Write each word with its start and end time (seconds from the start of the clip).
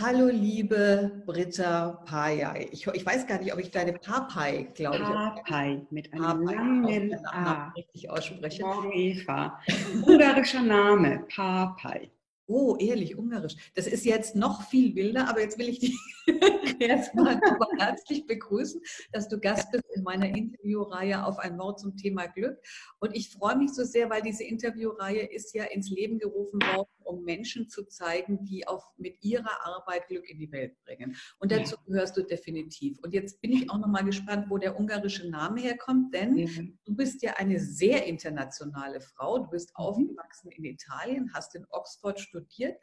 Hallo, 0.00 0.26
liebe 0.26 1.22
Britta 1.24 2.02
Payay. 2.04 2.68
Ich, 2.72 2.84
ich, 2.84 3.06
weiß 3.06 3.28
gar 3.28 3.38
nicht, 3.38 3.52
ob 3.52 3.60
ich 3.60 3.70
deine 3.70 3.92
Papay, 3.92 4.68
glaube 4.74 4.96
ich. 4.96 5.04
Papay 5.04 5.86
mit 5.90 6.12
einem 6.12 6.22
Papay, 6.44 6.54
langen 6.56 7.26
A. 7.26 7.72
richtig 7.76 8.10
ausspreche. 8.10 8.62
Morgen 8.62 8.90
Eva. 8.92 9.60
Ungarischer 10.04 10.62
Name, 10.62 11.24
Papay. 11.32 12.10
Oh, 12.46 12.76
ehrlich, 12.78 13.16
ungarisch. 13.16 13.54
Das 13.74 13.86
ist 13.86 14.04
jetzt 14.04 14.34
noch 14.34 14.68
viel 14.68 14.96
wilder, 14.96 15.28
aber 15.28 15.40
jetzt 15.40 15.58
will 15.58 15.68
ich 15.68 15.78
dich 15.78 15.96
erstmal 16.80 17.40
herzlich 17.78 18.26
begrüßen, 18.26 18.82
dass 19.12 19.28
du 19.28 19.38
Gast 19.38 19.70
bist 19.70 19.84
in 19.94 20.02
meiner 20.02 20.26
Interviewreihe 20.26 21.24
auf 21.24 21.38
ein 21.38 21.56
Wort 21.56 21.78
zum 21.78 21.96
Thema 21.96 22.26
Glück. 22.26 22.58
Und 22.98 23.16
ich 23.16 23.30
freue 23.30 23.56
mich 23.56 23.72
so 23.72 23.84
sehr, 23.84 24.10
weil 24.10 24.22
diese 24.22 24.42
Interviewreihe 24.42 25.22
ist 25.22 25.54
ja 25.54 25.64
ins 25.64 25.88
Leben 25.88 26.18
gerufen 26.18 26.60
worden, 26.74 26.90
um 27.04 27.24
Menschen 27.24 27.68
zu 27.68 27.84
zeigen, 27.84 28.44
die 28.44 28.66
auf, 28.66 28.84
mit 28.96 29.22
ihrer 29.22 29.64
Arbeit 29.64 30.08
Glück 30.08 30.28
in 30.28 30.38
die 30.38 30.50
Welt 30.52 30.76
bringen. 30.84 31.16
Und 31.38 31.52
dazu 31.52 31.76
gehörst 31.86 32.16
du 32.16 32.22
definitiv. 32.22 32.98
Und 33.02 33.14
jetzt 33.14 33.40
bin 33.40 33.52
ich 33.52 33.70
auch 33.70 33.78
noch 33.78 33.88
mal 33.88 34.04
gespannt, 34.04 34.46
wo 34.48 34.58
der 34.58 34.78
ungarische 34.78 35.28
Name 35.28 35.60
herkommt, 35.60 36.14
denn 36.14 36.36
ja. 36.36 36.48
du 36.84 36.94
bist 36.94 37.22
ja 37.22 37.34
eine 37.36 37.58
sehr 37.60 38.06
internationale 38.06 39.00
Frau. 39.00 39.38
Du 39.38 39.50
bist 39.50 39.70
mhm. 39.70 39.84
aufgewachsen 39.84 40.50
in 40.50 40.64
Italien, 40.64 41.30
hast 41.34 41.54
in 41.54 41.66
Oxford 41.70 42.18
studiert 42.20 42.76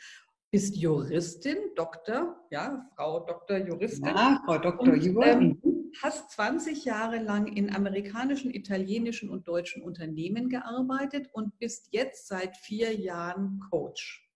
bist 0.52 0.76
Juristin, 0.76 1.58
Doktor, 1.76 2.36
ja, 2.50 2.86
Frau 2.96 3.22
Doktor 3.22 3.58
Juristin. 3.58 4.06
Ja, 4.06 4.42
Frau 4.46 4.58
Doktor 4.58 4.96
Juristin. 4.96 5.62
Ähm, 5.64 5.71
hast 6.02 6.32
20 6.32 6.86
Jahre 6.86 7.18
lang 7.20 7.48
in 7.48 7.74
amerikanischen, 7.74 8.54
italienischen 8.54 9.30
und 9.30 9.48
deutschen 9.48 9.84
Unternehmen 9.84 10.50
gearbeitet 10.50 11.30
und 11.34 11.58
bist 11.60 11.90
jetzt 11.92 12.28
seit 12.28 12.58
vier 12.58 12.94
Jahren 12.94 13.60
Coach. 13.70 14.28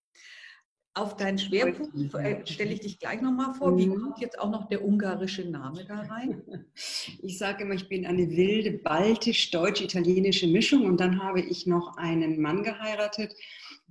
Auf 0.94 1.14
deinen 1.14 1.36
Schwerpunkt 1.36 2.14
äh, 2.14 2.40
stelle 2.46 2.72
ich 2.72 2.80
dich 2.80 2.98
gleich 2.98 3.20
nochmal 3.20 3.52
vor. 3.52 3.76
Wie 3.76 3.86
mhm. 3.86 4.00
kommt 4.00 4.18
jetzt 4.18 4.38
auch 4.38 4.50
noch 4.50 4.66
der 4.70 4.82
ungarische 4.82 5.44
Name 5.44 5.84
da 5.84 6.00
rein? 6.00 6.42
Ich 7.22 7.38
sage 7.38 7.64
immer, 7.64 7.74
ich 7.74 7.88
bin 7.88 8.06
eine 8.06 8.30
wilde 8.30 8.72
baltisch-deutsch-italienische 8.78 10.46
Mischung 10.46 10.86
und 10.86 10.98
dann 10.98 11.22
habe 11.22 11.40
ich 11.40 11.66
noch 11.66 11.96
einen 11.98 12.40
Mann 12.40 12.62
geheiratet, 12.62 13.34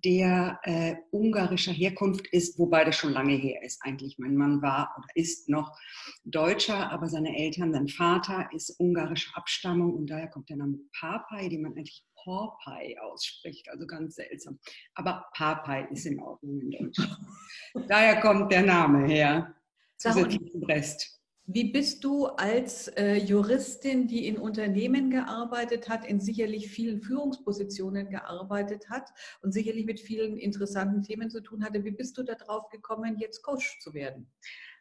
der 0.05 0.59
äh, 0.63 0.95
ungarischer 1.09 1.71
Herkunft 1.71 2.27
ist, 2.27 2.59
wobei 2.59 2.85
das 2.85 2.95
schon 2.95 3.11
lange 3.11 3.33
her 3.33 3.63
ist 3.63 3.81
eigentlich. 3.81 4.19
Mein 4.19 4.37
Mann 4.37 4.61
war 4.61 4.95
oder 4.97 5.07
ist 5.15 5.49
noch 5.49 5.75
Deutscher, 6.23 6.91
aber 6.91 7.09
seine 7.09 7.35
Eltern, 7.35 7.73
sein 7.73 7.87
Vater 7.87 8.47
ist 8.53 8.79
ungarischer 8.79 9.35
Abstammung 9.35 9.95
und 9.95 10.07
daher 10.07 10.27
kommt 10.27 10.49
der 10.49 10.57
Name 10.57 10.77
Papai, 10.99 11.49
den 11.49 11.63
man 11.63 11.71
eigentlich 11.71 12.05
Porpai 12.23 12.95
ausspricht, 13.01 13.67
also 13.69 13.87
ganz 13.87 14.15
seltsam. 14.15 14.59
Aber 14.93 15.25
Papai 15.33 15.87
ist 15.91 16.05
in 16.05 16.19
Ordnung 16.19 16.61
in 16.61 16.71
Deutsch. 16.71 16.99
daher 17.87 18.19
kommt 18.21 18.51
der 18.51 18.63
Name 18.63 19.07
her. 19.07 19.55
Zusätzlich 19.97 20.51
zum 20.51 20.63
Rest. 20.63 21.14
Wie 21.47 21.71
bist 21.71 22.03
du 22.03 22.25
als 22.25 22.87
äh, 22.87 23.17
Juristin, 23.17 24.07
die 24.07 24.27
in 24.27 24.37
Unternehmen 24.37 25.11
gearbeitet 25.11 25.89
hat, 25.89 26.05
in 26.05 26.19
sicherlich 26.19 26.69
vielen 26.69 27.01
Führungspositionen 27.01 28.09
gearbeitet 28.09 28.89
hat 28.89 29.09
und 29.43 29.51
sicherlich 29.51 29.85
mit 29.85 29.99
vielen 29.99 30.37
interessanten 30.37 31.03
Themen 31.03 31.29
zu 31.29 31.41
tun 31.41 31.63
hatte, 31.63 31.83
wie 31.83 31.91
bist 31.91 32.17
du 32.17 32.23
darauf 32.23 32.69
gekommen, 32.69 33.17
jetzt 33.19 33.43
Coach 33.43 33.79
zu 33.79 33.93
werden? 33.93 34.27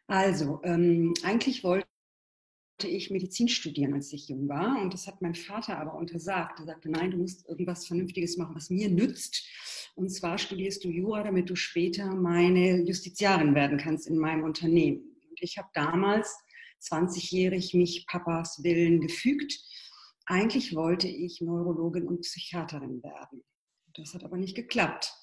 Also, 0.07 0.59
ähm, 0.63 1.13
eigentlich 1.23 1.63
wollte 1.63 1.85
ich 2.83 3.11
Medizin 3.11 3.47
studieren, 3.47 3.93
als 3.93 4.11
ich 4.11 4.27
jung 4.27 4.49
war. 4.49 4.81
Und 4.81 4.91
das 4.91 5.05
hat 5.05 5.21
mein 5.21 5.35
Vater 5.35 5.77
aber 5.77 5.93
untersagt. 5.93 6.59
Er 6.59 6.65
sagte, 6.65 6.89
nein, 6.89 7.11
du 7.11 7.17
musst 7.17 7.47
irgendwas 7.47 7.85
Vernünftiges 7.85 8.37
machen, 8.37 8.55
was 8.55 8.71
mir 8.71 8.89
nützt. 8.89 9.47
Und 9.93 10.09
zwar 10.09 10.39
studierst 10.39 10.83
du 10.83 10.89
Jura, 10.89 11.23
damit 11.23 11.49
du 11.49 11.55
später 11.55 12.13
meine 12.15 12.81
Justiziarin 12.81 13.53
werden 13.53 13.77
kannst 13.77 14.07
in 14.07 14.17
meinem 14.17 14.43
Unternehmen. 14.43 15.15
Und 15.29 15.41
ich 15.41 15.57
habe 15.57 15.69
damals 15.73 16.37
20-jährig 16.81 17.73
mich 17.73 18.05
Papas 18.07 18.63
Willen 18.63 19.01
gefügt. 19.01 19.59
Eigentlich 20.25 20.75
wollte 20.75 21.07
ich 21.07 21.41
Neurologin 21.41 22.07
und 22.07 22.21
Psychiaterin 22.21 23.03
werden. 23.03 23.43
Das 23.93 24.13
hat 24.13 24.23
aber 24.23 24.37
nicht 24.37 24.55
geklappt. 24.55 25.13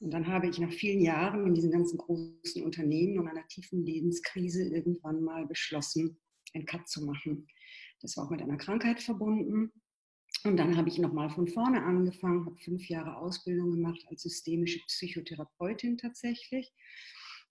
Und 0.00 0.12
dann 0.12 0.28
habe 0.28 0.48
ich 0.48 0.58
nach 0.58 0.72
vielen 0.72 1.00
Jahren 1.00 1.46
in 1.46 1.54
diesen 1.54 1.72
ganzen 1.72 1.98
großen 1.98 2.62
Unternehmen 2.62 3.18
und 3.18 3.28
einer 3.28 3.46
tiefen 3.48 3.84
Lebenskrise 3.84 4.64
irgendwann 4.64 5.22
mal 5.22 5.46
beschlossen, 5.46 6.18
einen 6.54 6.66
Cut 6.66 6.88
zu 6.88 7.04
machen. 7.04 7.48
Das 8.00 8.16
war 8.16 8.26
auch 8.26 8.30
mit 8.30 8.40
einer 8.40 8.56
Krankheit 8.56 9.00
verbunden. 9.00 9.72
Und 10.44 10.56
dann 10.56 10.76
habe 10.76 10.88
ich 10.88 10.98
nochmal 10.98 11.30
von 11.30 11.48
vorne 11.48 11.82
angefangen, 11.82 12.46
habe 12.46 12.56
fünf 12.58 12.88
Jahre 12.88 13.16
Ausbildung 13.16 13.72
gemacht 13.72 14.04
als 14.08 14.22
systemische 14.22 14.78
Psychotherapeutin 14.86 15.98
tatsächlich 15.98 16.72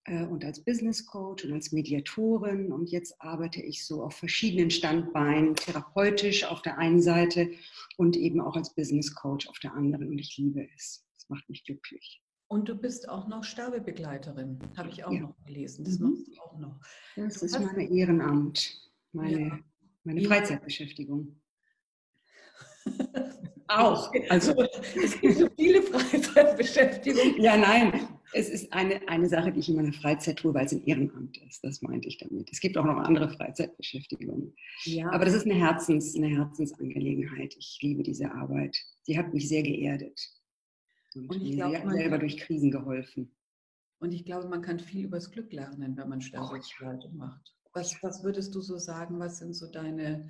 und 0.07 0.45
als 0.45 0.63
Business 0.63 1.05
Coach 1.05 1.45
und 1.45 1.53
als 1.53 1.71
Mediatorin. 1.71 2.71
Und 2.71 2.89
jetzt 2.89 3.21
arbeite 3.21 3.61
ich 3.61 3.85
so 3.85 4.03
auf 4.03 4.15
verschiedenen 4.15 4.71
Standbeinen, 4.71 5.55
therapeutisch 5.55 6.45
auf 6.45 6.61
der 6.61 6.77
einen 6.77 7.01
Seite 7.01 7.51
und 7.97 8.15
eben 8.15 8.39
auch 8.39 8.55
als 8.55 8.73
Business 8.73 9.13
Coach 9.13 9.47
auf 9.47 9.59
der 9.59 9.73
anderen. 9.73 10.07
Und 10.07 10.17
ich 10.17 10.37
liebe 10.37 10.67
es. 10.75 11.05
Es 11.17 11.29
macht 11.29 11.49
mich 11.49 11.65
glücklich. 11.65 12.21
Und 12.47 12.69
du 12.69 12.75
bist 12.75 13.09
auch 13.09 13.27
noch 13.27 13.43
Sterbebegleiterin, 13.43 14.59
habe 14.77 14.89
ich 14.89 15.03
auch 15.03 15.11
ja. 15.11 15.19
noch 15.19 15.35
gelesen. 15.45 15.83
Das 15.83 15.99
mhm. 15.99 16.11
machst 16.11 16.27
du 16.27 16.41
auch 16.41 16.57
noch. 16.57 16.79
Das 17.17 17.39
du 17.39 17.45
ist 17.45 17.59
mein 17.59 17.91
Ehrenamt, 17.91 18.89
meine, 19.11 19.41
ja. 19.41 19.59
meine 20.05 20.21
Freizeitbeschäftigung. 20.23 21.35
auch. 23.67 24.11
Also 24.29 24.53
es 25.03 25.19
gibt 25.19 25.37
so 25.37 25.49
viele 25.57 25.81
Freizeitbeschäftigungen. 25.81 27.41
Ja, 27.41 27.57
nein, 27.57 28.07
es 28.33 28.49
ist 28.49 28.73
eine, 28.73 29.07
eine 29.07 29.29
Sache, 29.29 29.51
die 29.51 29.59
ich 29.59 29.69
in 29.69 29.75
meiner 29.75 29.93
Freizeit 29.93 30.39
tue, 30.39 30.53
weil 30.53 30.65
es 30.65 30.73
ein 30.73 30.85
Ehrenamt 30.85 31.37
ist. 31.37 31.63
Das 31.63 31.81
meinte 31.81 32.07
ich 32.07 32.17
damit. 32.17 32.49
Es 32.51 32.59
gibt 32.59 32.77
auch 32.77 32.85
noch 32.85 32.97
andere 32.97 33.29
Freizeitbeschäftigungen. 33.29 34.53
Ja. 34.83 35.11
Aber 35.11 35.25
das 35.25 35.33
ist 35.33 35.45
eine, 35.45 35.55
Herzens, 35.55 36.15
eine 36.15 36.27
Herzensangelegenheit. 36.27 37.55
Ich 37.57 37.79
liebe 37.81 38.03
diese 38.03 38.31
Arbeit. 38.31 38.77
Sie 39.03 39.17
hat 39.17 39.33
mich 39.33 39.47
sehr 39.47 39.63
geerdet. 39.63 40.19
Und, 41.15 41.29
und 41.29 41.41
ich 41.41 41.55
mir 41.55 41.69
glaub, 41.69 41.91
selber 41.91 42.09
kann, 42.11 42.19
durch 42.19 42.37
Krisen 42.37 42.71
geholfen. 42.71 43.35
Und 43.99 44.13
ich 44.13 44.25
glaube, 44.25 44.47
man 44.47 44.61
kann 44.61 44.79
viel 44.79 45.05
übers 45.05 45.31
Glück 45.31 45.51
lernen, 45.53 45.97
wenn 45.97 46.09
man 46.09 46.21
Sterbebegleitung 46.21 47.13
oh, 47.13 47.17
macht. 47.17 47.55
Was, 47.73 48.01
was 48.03 48.23
würdest 48.23 48.53
du 48.53 48.61
so 48.61 48.77
sagen? 48.77 49.19
Was 49.19 49.39
sind 49.39 49.53
so 49.53 49.71
deine 49.71 50.29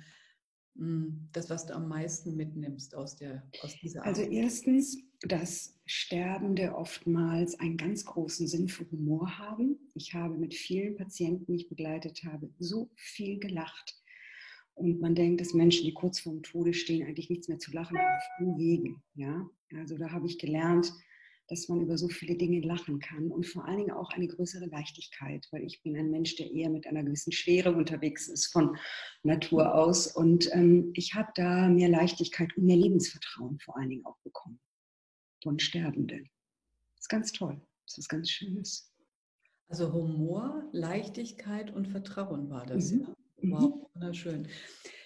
hm, 0.78 1.28
das, 1.32 1.50
was 1.50 1.66
du 1.66 1.74
am 1.74 1.88
meisten 1.88 2.36
mitnimmst 2.36 2.94
aus, 2.94 3.16
der, 3.16 3.42
aus 3.62 3.76
dieser 3.82 4.04
also 4.04 4.22
Arbeit? 4.22 4.32
Also 4.32 4.42
erstens, 4.42 4.98
dass 5.22 5.76
Sterbende 5.84 6.74
oftmals 6.74 7.58
einen 7.58 7.76
ganz 7.76 8.04
großen 8.04 8.46
Sinn 8.46 8.68
für 8.68 8.88
Humor 8.90 9.38
haben. 9.38 9.90
Ich 9.94 10.14
habe 10.14 10.36
mit 10.36 10.54
vielen 10.54 10.96
Patienten, 10.96 11.46
die 11.46 11.62
ich 11.62 11.68
begleitet 11.68 12.22
habe, 12.24 12.50
so 12.58 12.90
viel 12.94 13.38
gelacht. 13.38 13.96
Und 14.74 15.00
man 15.00 15.16
denkt, 15.16 15.40
dass 15.40 15.54
Menschen, 15.54 15.86
die 15.86 15.94
kurz 15.94 16.20
vorm 16.20 16.42
Tode 16.42 16.72
stehen, 16.72 17.06
eigentlich 17.06 17.30
nichts 17.30 17.48
mehr 17.48 17.58
zu 17.58 17.72
lachen 17.72 17.98
haben, 17.98 18.16
auf 18.16 18.58
Wegen. 18.58 19.02
Ja? 19.14 19.48
Also 19.74 19.98
da 19.98 20.12
habe 20.12 20.26
ich 20.26 20.38
gelernt, 20.38 20.92
dass 21.48 21.68
man 21.68 21.80
über 21.80 21.96
so 21.96 22.08
viele 22.08 22.36
Dinge 22.36 22.60
lachen 22.60 23.00
kann 23.00 23.32
und 23.32 23.46
vor 23.46 23.64
allen 23.64 23.78
Dingen 23.78 23.90
auch 23.90 24.10
eine 24.10 24.28
größere 24.28 24.66
Leichtigkeit, 24.66 25.48
weil 25.50 25.64
ich 25.64 25.82
bin 25.82 25.96
ein 25.96 26.10
Mensch, 26.10 26.36
der 26.36 26.52
eher 26.52 26.68
mit 26.68 26.86
einer 26.86 27.02
gewissen 27.02 27.32
Schwere 27.32 27.72
unterwegs 27.72 28.28
ist 28.28 28.52
von 28.52 28.76
Natur 29.22 29.74
aus 29.74 30.06
und 30.14 30.50
ähm, 30.52 30.90
ich 30.92 31.14
habe 31.14 31.30
da 31.34 31.68
mehr 31.70 31.88
Leichtigkeit 31.88 32.54
und 32.56 32.64
mehr 32.64 32.76
Lebensvertrauen 32.76 33.58
vor 33.60 33.78
allen 33.78 33.88
Dingen 33.88 34.04
auch 34.04 34.18
bekommen 34.22 34.60
von 35.42 35.58
Sterbenden. 35.58 36.28
Das 36.96 37.04
ist 37.04 37.08
ganz 37.08 37.32
toll, 37.32 37.60
das 37.86 37.98
ist 37.98 38.08
ganz 38.08 38.30
Schönes. 38.30 38.92
Also 39.68 39.92
Humor, 39.92 40.64
Leichtigkeit 40.72 41.70
und 41.74 41.88
Vertrauen 41.88 42.48
war 42.50 42.66
das. 42.66 42.92
Mhm. 42.92 43.00
Ja? 43.00 43.14
Wow, 43.42 43.60
mhm. 43.60 43.86
wunderschön. 43.94 44.48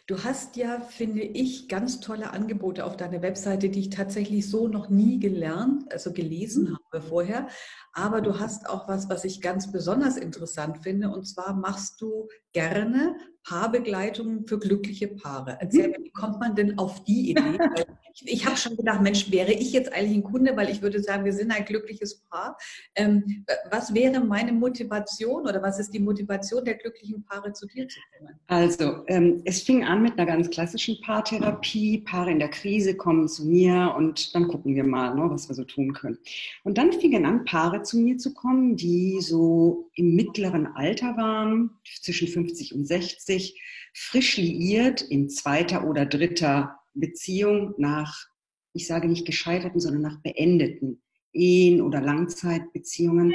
Du 0.08 0.24
hast 0.24 0.56
ja, 0.56 0.80
finde 0.80 1.22
ich, 1.22 1.68
ganz 1.68 2.00
tolle 2.00 2.32
Angebote 2.32 2.84
auf 2.84 2.96
deiner 2.96 3.22
Webseite, 3.22 3.70
die 3.70 3.80
ich 3.80 3.90
tatsächlich 3.90 4.48
so 4.50 4.66
noch 4.66 4.88
nie 4.88 5.20
gelernt, 5.20 5.90
also 5.92 6.12
gelesen 6.12 6.64
mhm. 6.64 6.78
habe 6.84 7.02
vorher. 7.02 7.48
Aber 7.92 8.20
du 8.20 8.40
hast 8.40 8.68
auch 8.68 8.88
was, 8.88 9.08
was 9.08 9.24
ich 9.24 9.40
ganz 9.40 9.70
besonders 9.70 10.16
interessant 10.16 10.78
finde. 10.78 11.10
Und 11.10 11.24
zwar 11.24 11.54
machst 11.54 12.00
du 12.00 12.28
gerne 12.52 13.16
Paarbegleitungen 13.44 14.46
für 14.46 14.58
glückliche 14.58 15.08
Paare. 15.08 15.56
Erzähl 15.60 15.88
mhm. 15.88 15.92
mir, 15.92 16.04
wie 16.04 16.12
kommt 16.12 16.40
man 16.40 16.56
denn 16.56 16.78
auf 16.78 17.04
die 17.04 17.30
Idee? 17.30 17.58
ich, 18.14 18.26
ich 18.26 18.46
habe 18.46 18.56
schon 18.56 18.76
gedacht, 18.76 19.00
Mensch, 19.00 19.30
wäre 19.30 19.52
ich 19.52 19.72
jetzt 19.72 19.92
eigentlich 19.92 20.18
ein 20.18 20.22
Kunde, 20.22 20.56
weil 20.56 20.70
ich 20.70 20.82
würde 20.82 21.02
sagen, 21.02 21.24
wir 21.24 21.32
sind 21.32 21.50
ein 21.50 21.64
glückliches 21.64 22.20
Paar. 22.28 22.56
Ähm, 22.94 23.44
was 23.70 23.94
wäre 23.94 24.20
meine 24.20 24.52
Motivation 24.52 25.46
oder 25.46 25.62
was 25.62 25.78
ist 25.78 25.92
die 25.92 25.98
Motivation 25.98 26.64
der 26.64 26.74
glücklichen 26.74 27.24
Paare 27.24 27.52
zu 27.52 27.66
dir 27.66 27.88
zu 27.88 27.98
kommen? 28.18 28.38
Also, 28.46 29.04
ähm, 29.06 29.42
es 29.44 29.62
fing 29.62 29.84
an 29.84 30.02
mit 30.02 30.18
einer 30.18 30.26
ganz 30.26 30.50
klassischen 30.50 31.00
Paartherapie. 31.00 31.98
Paare 31.98 32.30
in 32.30 32.38
der 32.38 32.48
Krise 32.48 32.96
kommen 32.96 33.28
zu 33.28 33.46
mir 33.46 33.94
und 33.96 34.34
dann 34.34 34.48
gucken 34.48 34.74
wir 34.74 34.84
mal, 34.84 35.14
ne, 35.14 35.30
was 35.30 35.48
wir 35.48 35.54
so 35.54 35.64
tun 35.64 35.92
können. 35.92 36.18
Und 36.64 36.78
dann 36.78 36.92
fingen 36.92 37.24
an, 37.24 37.44
Paare 37.44 37.82
zu 37.82 37.98
mir 37.98 38.18
zu 38.18 38.34
kommen, 38.34 38.76
die 38.76 39.20
so 39.20 39.90
im 39.94 40.14
mittleren 40.14 40.66
Alter 40.66 41.16
waren, 41.16 41.70
zwischen 42.00 42.28
50 42.28 42.74
und 42.74 42.86
60, 42.86 43.60
frisch 43.94 44.36
liiert 44.36 45.02
in 45.02 45.28
zweiter 45.28 45.86
oder 45.86 46.06
dritter 46.06 46.81
Beziehung 46.94 47.74
nach, 47.78 48.26
ich 48.74 48.86
sage 48.86 49.08
nicht 49.08 49.26
gescheiterten, 49.26 49.80
sondern 49.80 50.02
nach 50.02 50.20
beendeten 50.22 51.02
Ehen 51.32 51.80
oder 51.80 52.00
Langzeitbeziehungen. 52.00 53.34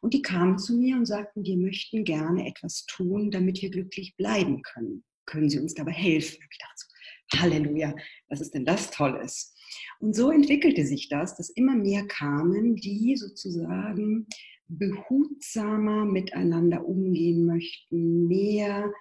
Und 0.00 0.14
die 0.14 0.22
kamen 0.22 0.58
zu 0.58 0.76
mir 0.76 0.96
und 0.96 1.06
sagten, 1.06 1.44
wir 1.44 1.56
möchten 1.56 2.04
gerne 2.04 2.46
etwas 2.48 2.86
tun, 2.86 3.30
damit 3.30 3.60
wir 3.60 3.70
glücklich 3.70 4.16
bleiben 4.16 4.62
können. 4.62 5.04
Können 5.26 5.50
Sie 5.50 5.58
uns 5.58 5.74
dabei 5.74 5.92
helfen? 5.92 6.38
Ich 6.50 6.58
dachte 6.58 6.74
so, 6.76 7.40
Halleluja, 7.40 7.94
was 8.28 8.40
ist 8.40 8.54
denn 8.54 8.64
das 8.64 8.90
Tolles? 8.90 9.54
Und 10.00 10.14
so 10.16 10.30
entwickelte 10.30 10.84
sich 10.86 11.08
das, 11.08 11.36
dass 11.36 11.50
immer 11.50 11.76
mehr 11.76 12.06
kamen, 12.06 12.76
die 12.76 13.16
sozusagen 13.16 14.26
behutsamer 14.68 16.04
miteinander 16.06 16.86
umgehen 16.86 17.44
möchten, 17.44 18.26
mehr 18.26 18.92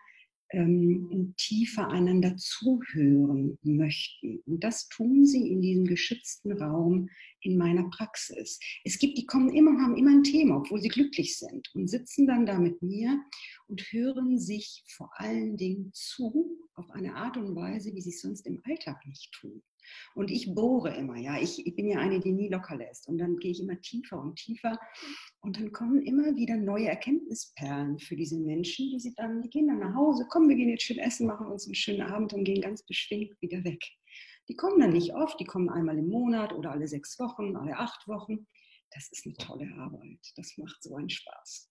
ähm, 0.51 1.33
tiefer 1.37 1.89
einander 1.89 2.35
zuhören 2.37 3.57
möchten. 3.63 4.39
Und 4.45 4.63
das 4.63 4.87
tun 4.89 5.25
sie 5.25 5.49
in 5.49 5.61
diesem 5.61 5.85
geschützten 5.85 6.51
Raum 6.53 7.09
in 7.41 7.57
meiner 7.57 7.89
Praxis. 7.89 8.59
Es 8.83 8.99
gibt, 8.99 9.17
die 9.17 9.25
kommen 9.25 9.53
immer, 9.53 9.79
haben 9.81 9.97
immer 9.97 10.11
ein 10.11 10.23
Thema, 10.23 10.57
obwohl 10.57 10.81
sie 10.81 10.89
glücklich 10.89 11.37
sind 11.37 11.69
und 11.73 11.87
sitzen 11.87 12.27
dann 12.27 12.45
da 12.45 12.59
mit 12.59 12.81
mir 12.81 13.21
und 13.67 13.81
hören 13.91 14.39
sich 14.39 14.83
vor 14.87 15.11
allen 15.13 15.57
Dingen 15.57 15.91
zu 15.93 16.57
auf 16.73 16.89
eine 16.91 17.15
Art 17.15 17.37
und 17.37 17.55
Weise, 17.55 17.93
wie 17.93 18.01
sie 18.01 18.09
es 18.11 18.21
sonst 18.21 18.45
im 18.47 18.61
Alltag 18.65 19.05
nicht 19.05 19.31
tun. 19.33 19.61
Und 20.15 20.31
ich 20.31 20.53
bohre 20.53 20.95
immer, 20.95 21.17
ja. 21.17 21.39
Ich, 21.39 21.65
ich 21.65 21.75
bin 21.75 21.87
ja 21.87 21.99
eine, 21.99 22.19
die 22.19 22.31
nie 22.31 22.49
locker 22.49 22.75
lässt. 22.75 23.07
Und 23.07 23.17
dann 23.17 23.37
gehe 23.37 23.51
ich 23.51 23.61
immer 23.61 23.79
tiefer 23.81 24.19
und 24.19 24.35
tiefer. 24.35 24.77
Und 25.41 25.57
dann 25.57 25.71
kommen 25.71 26.01
immer 26.01 26.35
wieder 26.35 26.57
neue 26.57 26.87
Erkenntnisperlen 26.87 27.99
für 27.99 28.15
diese 28.15 28.39
Menschen, 28.39 28.89
die 28.91 28.99
sie 28.99 29.13
dann, 29.15 29.41
die 29.41 29.49
gehen 29.49 29.67
dann 29.67 29.79
nach 29.79 29.95
Hause, 29.95 30.25
kommen, 30.27 30.49
wir 30.49 30.55
gehen 30.55 30.69
jetzt 30.69 30.83
schön 30.83 30.99
essen, 30.99 31.27
machen 31.27 31.47
uns 31.47 31.65
einen 31.65 31.75
schönen 31.75 32.01
Abend 32.01 32.33
und 32.33 32.43
gehen 32.43 32.61
ganz 32.61 32.83
beschwingt 32.83 33.39
wieder 33.41 33.63
weg. 33.63 33.83
Die 34.47 34.55
kommen 34.55 34.79
dann 34.79 34.93
nicht 34.93 35.13
oft, 35.13 35.39
die 35.39 35.45
kommen 35.45 35.69
einmal 35.69 35.97
im 35.97 36.09
Monat 36.09 36.53
oder 36.53 36.71
alle 36.71 36.87
sechs 36.87 37.19
Wochen, 37.19 37.55
alle 37.55 37.77
acht 37.77 38.07
Wochen. 38.07 38.47
Das 38.91 39.07
ist 39.11 39.25
eine 39.25 39.35
tolle 39.35 39.71
Arbeit. 39.77 40.19
Das 40.35 40.57
macht 40.57 40.81
so 40.81 40.95
einen 40.95 41.09
Spaß. 41.09 41.69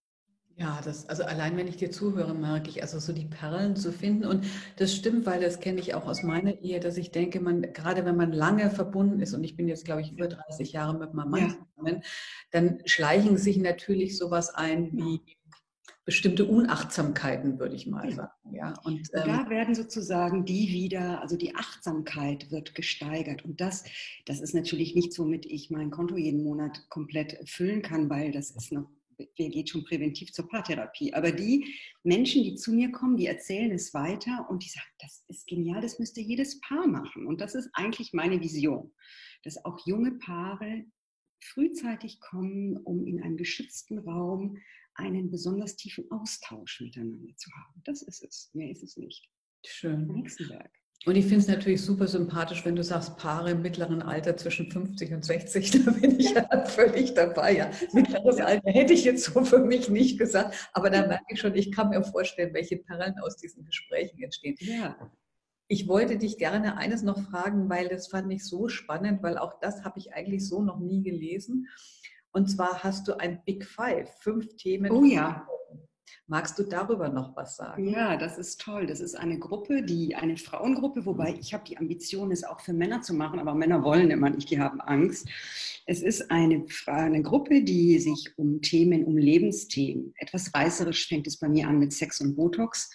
Ja, 0.58 0.80
das, 0.84 1.08
also 1.08 1.22
allein 1.22 1.56
wenn 1.56 1.68
ich 1.68 1.76
dir 1.76 1.92
zuhöre, 1.92 2.34
merke 2.34 2.68
ich, 2.68 2.82
also 2.82 2.98
so 2.98 3.12
die 3.12 3.26
Perlen 3.26 3.76
zu 3.76 3.92
finden. 3.92 4.24
Und 4.24 4.44
das 4.76 4.92
stimmt, 4.92 5.24
weil 5.24 5.40
das 5.40 5.60
kenne 5.60 5.78
ich 5.78 5.94
auch 5.94 6.06
aus 6.06 6.24
meiner 6.24 6.60
Ehe, 6.60 6.80
dass 6.80 6.96
ich 6.96 7.12
denke, 7.12 7.38
man, 7.38 7.72
gerade 7.72 8.04
wenn 8.04 8.16
man 8.16 8.32
lange 8.32 8.68
verbunden 8.70 9.20
ist, 9.20 9.34
und 9.34 9.44
ich 9.44 9.56
bin 9.56 9.68
jetzt, 9.68 9.84
glaube 9.84 10.00
ich, 10.00 10.10
über 10.10 10.26
30 10.26 10.72
Jahre 10.72 10.98
mit 10.98 11.14
meinem 11.14 11.30
Mann 11.30 11.40
ja. 11.40 11.56
zusammen, 11.76 12.02
dann 12.50 12.82
schleichen 12.86 13.36
sich 13.36 13.58
natürlich 13.58 14.18
sowas 14.18 14.52
ein 14.52 14.90
wie 14.94 15.20
bestimmte 16.04 16.46
Unachtsamkeiten, 16.46 17.60
würde 17.60 17.76
ich 17.76 17.86
mal 17.86 18.10
sagen. 18.10 18.32
Ja, 18.50 18.74
und, 18.82 19.10
ähm, 19.14 19.22
da 19.26 19.50
werden 19.50 19.76
sozusagen 19.76 20.44
die 20.44 20.70
wieder, 20.70 21.20
also 21.20 21.36
die 21.36 21.54
Achtsamkeit 21.54 22.50
wird 22.50 22.74
gesteigert. 22.74 23.44
Und 23.44 23.60
das, 23.60 23.84
das 24.24 24.40
ist 24.40 24.54
natürlich 24.54 24.96
nicht 24.96 25.12
so, 25.12 25.24
mit 25.24 25.46
ich 25.46 25.70
mein 25.70 25.90
Konto 25.90 26.16
jeden 26.16 26.42
Monat 26.42 26.88
komplett 26.88 27.38
füllen 27.48 27.82
kann, 27.82 28.10
weil 28.10 28.32
das 28.32 28.50
ist 28.50 28.72
noch 28.72 28.88
wer 29.36 29.48
geht 29.48 29.70
schon 29.70 29.84
präventiv 29.84 30.32
zur 30.32 30.48
Paartherapie. 30.48 31.12
Aber 31.14 31.32
die 31.32 31.74
Menschen, 32.02 32.42
die 32.42 32.54
zu 32.54 32.72
mir 32.72 32.90
kommen, 32.92 33.16
die 33.16 33.26
erzählen 33.26 33.72
es 33.72 33.92
weiter 33.94 34.46
und 34.48 34.64
die 34.64 34.68
sagen, 34.68 34.86
das 35.00 35.24
ist 35.28 35.46
genial, 35.46 35.80
das 35.80 35.98
müsste 35.98 36.20
jedes 36.20 36.60
Paar 36.60 36.86
machen. 36.86 37.26
Und 37.26 37.40
das 37.40 37.54
ist 37.54 37.68
eigentlich 37.72 38.12
meine 38.12 38.40
Vision, 38.40 38.92
dass 39.42 39.64
auch 39.64 39.86
junge 39.86 40.12
Paare 40.12 40.84
frühzeitig 41.40 42.20
kommen, 42.20 42.76
um 42.76 43.06
in 43.06 43.22
einem 43.22 43.36
geschützten 43.36 43.98
Raum 43.98 44.58
einen 44.94 45.30
besonders 45.30 45.76
tiefen 45.76 46.10
Austausch 46.10 46.80
miteinander 46.80 47.36
zu 47.36 47.50
haben. 47.52 47.82
Das 47.84 48.02
ist 48.02 48.22
es. 48.22 48.50
Mehr 48.52 48.70
ist 48.70 48.82
es 48.82 48.96
nicht. 48.96 49.28
Schön. 49.64 50.12
Hexenberg. 50.14 50.70
Und 51.06 51.14
ich 51.14 51.26
finde 51.26 51.40
es 51.40 51.48
natürlich 51.48 51.82
super 51.82 52.08
sympathisch, 52.08 52.64
wenn 52.64 52.74
du 52.74 52.82
sagst, 52.82 53.16
Paare 53.16 53.52
im 53.52 53.62
mittleren 53.62 54.02
Alter 54.02 54.36
zwischen 54.36 54.70
50 54.70 55.14
und 55.14 55.24
60, 55.24 55.70
da 55.84 55.90
bin 55.92 56.18
ich 56.18 56.30
ja 56.32 56.66
völlig 56.66 57.14
dabei. 57.14 57.56
Ja. 57.56 57.70
Mittleres 57.92 58.40
Alter 58.40 58.70
hätte 58.70 58.92
ich 58.92 59.04
jetzt 59.04 59.24
so 59.24 59.44
für 59.44 59.60
mich 59.60 59.88
nicht 59.88 60.18
gesagt, 60.18 60.70
aber 60.72 60.90
da 60.90 61.06
merke 61.06 61.24
ich 61.28 61.40
schon, 61.40 61.54
ich 61.54 61.70
kann 61.72 61.90
mir 61.90 62.02
vorstellen, 62.02 62.52
welche 62.52 62.78
Perlen 62.78 63.14
aus 63.20 63.36
diesen 63.36 63.64
Gesprächen 63.64 64.22
entstehen. 64.22 64.56
Ja. 64.60 64.96
Ich 65.68 65.86
wollte 65.86 66.16
dich 66.16 66.36
gerne 66.36 66.76
eines 66.78 67.02
noch 67.02 67.20
fragen, 67.30 67.68
weil 67.68 67.88
das 67.88 68.08
fand 68.08 68.32
ich 68.32 68.44
so 68.44 68.68
spannend, 68.68 69.22
weil 69.22 69.38
auch 69.38 69.60
das 69.60 69.84
habe 69.84 69.98
ich 69.98 70.14
eigentlich 70.14 70.48
so 70.48 70.62
noch 70.62 70.80
nie 70.80 71.02
gelesen. 71.02 71.68
Und 72.32 72.50
zwar 72.50 72.82
hast 72.82 73.06
du 73.06 73.18
ein 73.18 73.42
Big 73.44 73.64
Five, 73.64 74.10
fünf 74.18 74.56
Themen. 74.56 74.90
Oh 74.90 75.04
ja. 75.04 75.46
Magst 76.26 76.58
du 76.58 76.62
darüber 76.62 77.08
noch 77.08 77.36
was 77.36 77.56
sagen? 77.56 77.88
Ja, 77.88 78.16
das 78.16 78.36
ist 78.38 78.60
toll. 78.60 78.86
Das 78.86 79.00
ist 79.00 79.14
eine 79.14 79.38
Gruppe, 79.38 79.82
die 79.82 80.14
eine 80.14 80.36
Frauengruppe, 80.36 81.06
wobei 81.06 81.34
ich 81.40 81.54
habe 81.54 81.64
die 81.64 81.78
Ambition, 81.78 82.30
es 82.30 82.44
auch 82.44 82.60
für 82.60 82.72
Männer 82.72 83.00
zu 83.00 83.14
machen, 83.14 83.38
aber 83.40 83.54
Männer 83.54 83.82
wollen 83.82 84.10
immer 84.10 84.30
nicht, 84.30 84.50
die 84.50 84.60
haben 84.60 84.80
Angst. 84.80 85.28
Es 85.86 86.02
ist 86.02 86.30
eine, 86.30 86.66
eine 86.86 87.22
Gruppe, 87.22 87.62
die 87.62 87.98
sich 87.98 88.32
um 88.36 88.60
Themen, 88.60 89.04
um 89.04 89.16
Lebensthemen, 89.16 90.12
etwas 90.18 90.54
reißerisch 90.54 91.08
fängt 91.08 91.26
es 91.26 91.38
bei 91.38 91.48
mir 91.48 91.66
an 91.66 91.78
mit 91.78 91.94
Sex 91.94 92.20
und 92.20 92.36
Botox, 92.36 92.90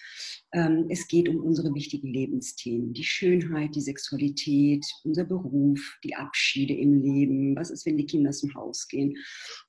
es 0.90 1.08
geht 1.08 1.28
um 1.30 1.38
unsere 1.38 1.74
wichtigen 1.74 2.10
Lebensthemen, 2.10 2.94
die 2.94 3.04
Schönheit, 3.04 3.74
die 3.74 3.82
Sexualität, 3.82 4.86
unser 5.04 5.24
Beruf, 5.24 5.98
die 6.04 6.16
Abschiede 6.16 6.76
im 6.76 7.02
Leben, 7.02 7.56
was 7.56 7.72
ist, 7.72 7.88
wenn 7.88 7.98
die 7.98 8.06
Kinder 8.06 8.30
aus 8.30 8.42
dem 8.42 8.54
Haus 8.54 8.88
gehen. 8.88 9.18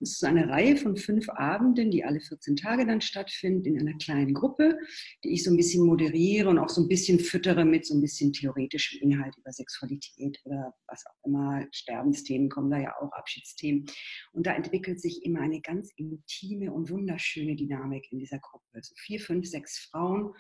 Es 0.01 0.13
ist 0.13 0.25
eine 0.25 0.47
Reihe 0.47 0.77
von 0.77 0.97
fünf 0.97 1.31
Abenden, 1.31 1.91
die 1.91 2.05
alle 2.05 2.21
14 2.21 2.57
Tage 2.57 2.85
dann 2.85 3.01
stattfinden 3.01 3.77
in 3.77 3.89
einer 3.89 3.97
kleinen 3.97 4.35
Gruppe, 4.35 4.79
die 5.25 5.33
ich 5.33 5.43
so 5.43 5.51
ein 5.51 5.57
bisschen 5.57 5.87
moderiere 5.87 6.51
und 6.51 6.59
auch 6.59 6.69
so 6.69 6.83
ein 6.83 6.89
bisschen 6.89 7.19
füttere 7.19 7.65
mit 7.65 7.87
so 7.87 7.95
ein 7.95 8.03
bisschen 8.03 8.35
theoretischem 8.35 9.01
Inhalt 9.01 9.35
über 9.39 9.53
Sexualität 9.53 10.39
oder 10.45 10.75
was 10.87 11.03
auch 11.07 11.27
immer. 11.27 11.67
Sterbensthemen 11.73 12.51
kommen 12.51 12.71
da 12.71 12.79
ja 12.79 12.93
auch, 13.01 13.11
Abschiedsthemen. 13.13 13.87
Und 14.33 14.47
da 14.47 14.53
entwickelt 14.53 15.01
sich 15.01 15.25
immer 15.25 15.41
eine 15.41 15.63
ganz 15.63 15.91
intime 15.97 16.73
und 16.73 16.91
wunderschöne 16.91 17.57
Dynamik 17.57 18.13
in 18.13 18.19
dieser 18.19 18.39
Gruppe. 18.39 18.83
So 18.83 18.95
vier, 18.99 19.21
fünf, 19.21 19.47
sechs 19.47 19.89
Frauen 19.91 20.35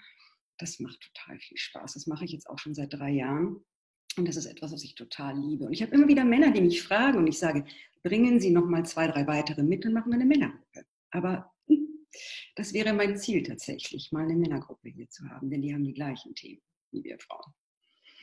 das 0.58 0.80
macht 0.80 1.00
total 1.00 1.38
viel 1.38 1.56
Spaß. 1.56 1.94
Das 1.94 2.06
mache 2.06 2.24
ich 2.24 2.32
jetzt 2.32 2.48
auch 2.48 2.58
schon 2.58 2.74
seit 2.74 2.92
drei 2.92 3.10
Jahren. 3.10 3.64
Und 4.16 4.28
das 4.28 4.36
ist 4.36 4.46
etwas, 4.46 4.72
was 4.72 4.84
ich 4.84 4.94
total 4.94 5.38
liebe. 5.38 5.64
Und 5.64 5.72
ich 5.72 5.82
habe 5.82 5.92
immer 5.92 6.06
wieder 6.06 6.24
Männer, 6.24 6.52
die 6.52 6.60
mich 6.60 6.82
fragen 6.82 7.18
und 7.18 7.26
ich 7.26 7.38
sage, 7.38 7.64
bringen 8.02 8.38
Sie 8.38 8.50
noch 8.50 8.66
mal 8.66 8.84
zwei, 8.84 9.08
drei 9.08 9.26
weitere 9.26 9.62
mit 9.62 9.84
und 9.86 9.92
machen 9.92 10.10
wir 10.10 10.14
eine 10.14 10.26
Männergruppe. 10.26 10.84
Aber 11.10 11.52
hm, 11.66 12.06
das 12.54 12.72
wäre 12.72 12.92
mein 12.92 13.16
Ziel 13.16 13.42
tatsächlich, 13.42 14.12
mal 14.12 14.24
eine 14.24 14.36
Männergruppe 14.36 14.88
hier 14.88 15.08
zu 15.08 15.28
haben, 15.28 15.50
denn 15.50 15.62
die 15.62 15.74
haben 15.74 15.84
die 15.84 15.94
gleichen 15.94 16.34
Themen 16.34 16.62
wie 16.92 17.02
wir 17.02 17.18
Frauen. 17.18 17.52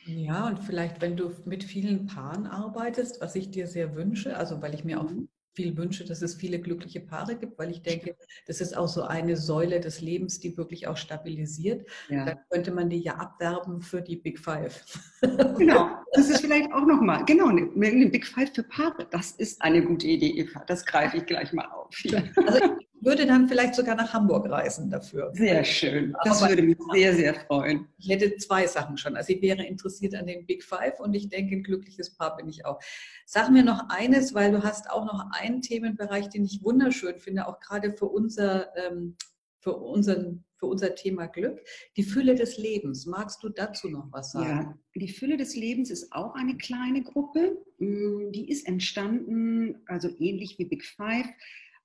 Ja, 0.06 0.48
und 0.48 0.58
vielleicht, 0.58 1.00
wenn 1.00 1.16
du 1.16 1.30
mit 1.44 1.62
vielen 1.62 2.06
Paaren 2.06 2.46
arbeitest, 2.46 3.20
was 3.20 3.36
ich 3.36 3.50
dir 3.50 3.66
sehr 3.66 3.94
wünsche, 3.94 4.36
also 4.36 4.60
weil 4.62 4.74
ich 4.74 4.82
mir 4.82 5.00
auch 5.00 5.10
mhm 5.10 5.28
viel 5.54 5.76
wünsche, 5.76 6.04
dass 6.04 6.22
es 6.22 6.34
viele 6.34 6.60
glückliche 6.60 7.00
Paare 7.00 7.36
gibt, 7.36 7.58
weil 7.58 7.70
ich 7.70 7.82
denke, 7.82 8.16
das 8.46 8.60
ist 8.60 8.76
auch 8.76 8.88
so 8.88 9.02
eine 9.02 9.36
Säule 9.36 9.80
des 9.80 10.00
Lebens, 10.00 10.40
die 10.40 10.56
wirklich 10.56 10.86
auch 10.86 10.96
stabilisiert. 10.96 11.88
Ja. 12.08 12.24
Dann 12.24 12.38
könnte 12.50 12.72
man 12.72 12.88
die 12.88 13.00
ja 13.00 13.14
abwerben 13.16 13.82
für 13.82 14.00
die 14.00 14.16
Big 14.16 14.38
Five. 14.38 14.84
Genau, 15.56 15.88
das 16.14 16.28
ist 16.28 16.40
vielleicht 16.40 16.72
auch 16.72 16.84
nochmal, 16.84 17.24
genau, 17.24 17.46
eine, 17.46 18.08
Big 18.08 18.26
Five 18.26 18.52
für 18.52 18.64
Paare. 18.64 19.06
Das 19.10 19.30
ist 19.32 19.62
eine 19.62 19.84
gute 19.84 20.08
Idee, 20.08 20.30
Eva. 20.30 20.64
Das 20.66 20.84
greife 20.84 21.18
ich 21.18 21.26
gleich 21.26 21.52
mal 21.52 21.66
auf. 21.66 21.96
Ja. 22.04 22.24
Also 22.34 22.76
würde 23.04 23.26
dann 23.26 23.48
vielleicht 23.48 23.74
sogar 23.74 23.96
nach 23.96 24.12
Hamburg 24.12 24.48
reisen 24.48 24.90
dafür. 24.90 25.32
Sehr 25.34 25.64
schön. 25.64 26.14
Das 26.24 26.40
Aber 26.40 26.50
würde 26.50 26.62
mich 26.62 26.78
sehr, 26.92 27.14
sehr 27.14 27.34
freuen. 27.34 27.88
Ich 27.98 28.08
hätte 28.08 28.36
zwei 28.36 28.66
Sachen 28.66 28.96
schon. 28.96 29.16
Also 29.16 29.32
ich 29.32 29.42
wäre 29.42 29.64
interessiert 29.64 30.14
an 30.14 30.26
den 30.26 30.46
Big 30.46 30.62
Five 30.62 31.00
und 31.00 31.14
ich 31.14 31.28
denke, 31.28 31.56
ein 31.56 31.62
glückliches 31.62 32.14
Paar 32.14 32.36
bin 32.36 32.48
ich 32.48 32.64
auch. 32.64 32.80
Sag 33.26 33.50
mir 33.50 33.64
noch 33.64 33.88
eines, 33.88 34.34
weil 34.34 34.52
du 34.52 34.62
hast 34.62 34.90
auch 34.90 35.04
noch 35.04 35.26
einen 35.32 35.62
Themenbereich, 35.62 36.28
den 36.28 36.44
ich 36.44 36.62
wunderschön 36.62 37.18
finde, 37.18 37.48
auch 37.48 37.60
gerade 37.60 37.92
für 37.92 38.06
unser, 38.06 38.74
ähm, 38.76 39.16
für 39.58 39.76
unseren 39.76 40.44
für 40.62 40.66
unser 40.66 40.94
Thema 40.94 41.26
Glück, 41.26 41.60
die 41.96 42.04
Fülle 42.04 42.36
des 42.36 42.56
Lebens. 42.56 43.04
Magst 43.04 43.42
du 43.42 43.48
dazu 43.48 43.88
noch 43.88 44.06
was 44.12 44.30
sagen? 44.30 44.48
Ja, 44.48 44.78
die 44.94 45.08
Fülle 45.08 45.36
des 45.36 45.56
Lebens 45.56 45.90
ist 45.90 46.12
auch 46.12 46.36
eine 46.36 46.56
kleine 46.56 47.02
Gruppe. 47.02 47.58
Mm, 47.78 48.30
die 48.30 48.48
ist 48.48 48.68
entstanden, 48.68 49.82
also 49.86 50.08
ähnlich 50.20 50.60
wie 50.60 50.66
Big 50.66 50.84
Five, 50.84 51.26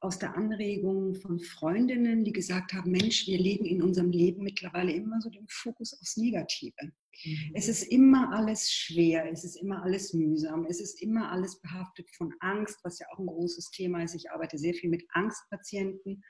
aus 0.07 0.19
der 0.19 0.37
Anregung 0.37 1.15
von 1.15 1.37
Freundinnen, 1.37 2.23
die 2.23 2.31
gesagt 2.31 2.71
haben, 2.71 2.91
Mensch, 2.91 3.27
wir 3.27 3.37
legen 3.37 3.65
in 3.65 3.81
unserem 3.81 4.09
Leben 4.09 4.41
mittlerweile 4.41 4.93
immer 4.93 5.19
so 5.19 5.29
den 5.29 5.45
Fokus 5.49 5.93
aufs 5.99 6.15
Negative. 6.15 6.93
Mhm. 7.25 7.51
Es 7.53 7.67
ist 7.67 7.83
immer 7.83 8.31
alles 8.33 8.71
schwer, 8.71 9.29
es 9.29 9.43
ist 9.43 9.57
immer 9.57 9.83
alles 9.83 10.13
mühsam, 10.13 10.65
es 10.65 10.79
ist 10.79 11.01
immer 11.01 11.29
alles 11.29 11.59
behaftet 11.59 12.09
von 12.15 12.33
Angst, 12.39 12.79
was 12.83 12.99
ja 12.99 13.07
auch 13.11 13.19
ein 13.19 13.25
großes 13.25 13.69
Thema 13.71 14.01
ist. 14.01 14.15
Ich 14.15 14.31
arbeite 14.31 14.57
sehr 14.57 14.73
viel 14.73 14.89
mit 14.89 15.03
Angstpatienten 15.09 16.23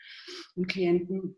und 0.56 0.68
Klienten. 0.68 1.36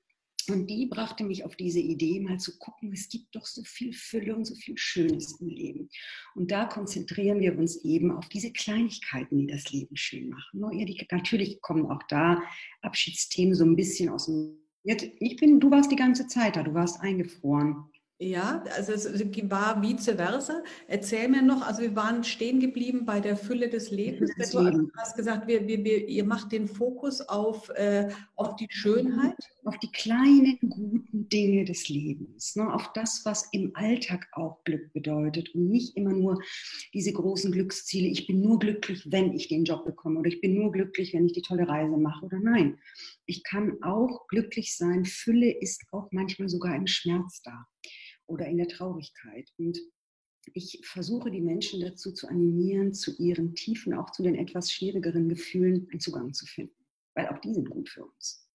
Und 0.49 0.67
die 0.67 0.85
brachte 0.87 1.23
mich 1.23 1.45
auf 1.45 1.55
diese 1.55 1.79
Idee, 1.79 2.19
mal 2.19 2.39
zu 2.39 2.57
gucken, 2.57 2.91
es 2.93 3.09
gibt 3.09 3.35
doch 3.35 3.45
so 3.45 3.63
viel 3.63 3.93
Fülle 3.93 4.35
und 4.35 4.45
so 4.45 4.55
viel 4.55 4.77
Schönes 4.77 5.39
im 5.39 5.49
Leben. 5.49 5.89
Und 6.35 6.51
da 6.51 6.65
konzentrieren 6.65 7.39
wir 7.39 7.57
uns 7.57 7.83
eben 7.83 8.11
auf 8.11 8.29
diese 8.29 8.51
Kleinigkeiten, 8.51 9.37
die 9.37 9.47
das 9.47 9.71
Leben 9.71 9.95
schön 9.95 10.29
machen. 10.29 10.59
Natürlich 11.11 11.61
kommen 11.61 11.85
auch 11.85 12.03
da 12.09 12.41
Abschiedsthemen 12.81 13.55
so 13.55 13.65
ein 13.65 13.75
bisschen 13.75 14.09
aus 14.09 14.25
dem. 14.25 14.57
Jetzt, 14.83 15.07
ich 15.19 15.35
bin, 15.35 15.59
du 15.59 15.69
warst 15.69 15.91
die 15.91 15.97
ganze 15.97 16.27
Zeit 16.27 16.55
da, 16.55 16.63
du 16.63 16.73
warst 16.73 17.01
eingefroren. 17.01 17.91
Ja, 18.21 18.65
also 18.75 18.91
es 18.91 19.05
war 19.49 19.81
vice 19.81 20.11
versa. 20.17 20.61
Erzähl 20.87 21.29
mir 21.29 21.41
noch, 21.41 21.61
also 21.61 21.81
wir 21.81 21.95
waren 21.95 22.25
stehen 22.25 22.59
geblieben 22.59 23.05
bei 23.05 23.21
der 23.21 23.37
Fülle 23.37 23.69
des 23.69 23.91
Lebens. 23.91 24.35
Des 24.37 24.51
du 24.51 24.59
Lebens. 24.59 24.91
hast 24.97 25.15
gesagt, 25.15 25.47
wir, 25.47 25.65
wir, 25.69 25.85
wir, 25.85 26.05
ihr 26.05 26.25
macht 26.25 26.51
den 26.51 26.67
Fokus 26.67 27.21
auf, 27.21 27.69
äh, 27.69 28.09
auf 28.35 28.57
die 28.57 28.67
Schönheit. 28.69 29.37
Auf 29.63 29.77
die 29.79 29.91
kleinen, 29.91 30.57
guten 30.67 31.29
Dinge 31.29 31.63
des 31.63 31.87
Lebens. 31.87 32.57
Ne? 32.57 32.73
Auf 32.73 32.91
das, 32.91 33.21
was 33.23 33.47
im 33.53 33.71
Alltag 33.75 34.27
auch 34.33 34.63
Glück 34.65 34.91
bedeutet. 34.91 35.55
Und 35.55 35.69
nicht 35.69 35.95
immer 35.95 36.11
nur 36.11 36.41
diese 36.93 37.13
großen 37.13 37.53
Glücksziele. 37.53 38.09
Ich 38.09 38.27
bin 38.27 38.41
nur 38.41 38.59
glücklich, 38.59 39.07
wenn 39.11 39.31
ich 39.31 39.47
den 39.47 39.63
Job 39.63 39.85
bekomme. 39.85 40.19
Oder 40.19 40.27
ich 40.27 40.41
bin 40.41 40.55
nur 40.55 40.73
glücklich, 40.73 41.13
wenn 41.13 41.25
ich 41.25 41.33
die 41.33 41.41
tolle 41.41 41.69
Reise 41.69 41.95
mache. 41.95 42.25
Oder 42.25 42.39
nein, 42.39 42.79
ich 43.25 43.43
kann 43.43 43.81
auch 43.81 44.27
glücklich 44.27 44.75
sein. 44.75 45.05
Fülle 45.05 45.51
ist 45.51 45.85
auch 45.91 46.09
manchmal 46.11 46.49
sogar 46.49 46.75
im 46.75 46.87
Schmerz 46.87 47.41
da 47.43 47.65
oder 48.29 48.47
in 48.47 48.57
der 48.57 48.67
Traurigkeit. 48.67 49.51
Und 49.57 49.79
ich 50.53 50.81
versuche 50.83 51.31
die 51.31 51.41
Menschen 51.41 51.81
dazu 51.81 52.11
zu 52.11 52.27
animieren, 52.27 52.93
zu 52.93 53.15
ihren 53.17 53.55
tiefen, 53.55 53.93
auch 53.93 54.11
zu 54.11 54.23
den 54.23 54.35
etwas 54.35 54.71
schwierigeren 54.71 55.29
Gefühlen 55.29 55.87
einen 55.91 55.99
Zugang 55.99 56.33
zu 56.33 56.45
finden, 56.45 56.85
weil 57.13 57.27
auch 57.27 57.39
die 57.39 57.53
sind 57.53 57.69
gut 57.69 57.89
für 57.89 58.05
uns. 58.05 58.48